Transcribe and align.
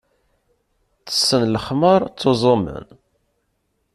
Tessen 1.05 1.43
lexmeṛ, 1.53 2.01
ttuẓumen. 2.17 2.85